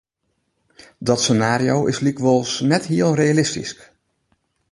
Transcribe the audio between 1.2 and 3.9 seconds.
senario is lykwols net hiel realistysk.